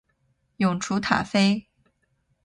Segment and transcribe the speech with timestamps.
[0.57, 1.67] 永雏塔菲